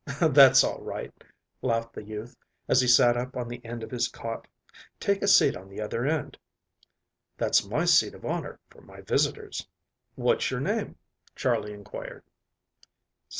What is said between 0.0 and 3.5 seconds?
"That's all right," laughed the youth, as he sat up on